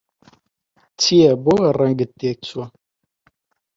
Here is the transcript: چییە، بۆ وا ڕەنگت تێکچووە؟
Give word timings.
چییە، 1.01 1.31
بۆ 1.43 1.53
وا 1.59 1.69
ڕەنگت 1.79 2.11
تێکچووە؟ 2.19 2.65